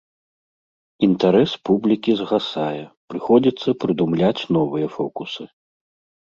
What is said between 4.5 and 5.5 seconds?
новыя фокусы.